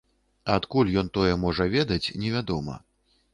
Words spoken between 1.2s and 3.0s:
можа ведаць, невядома.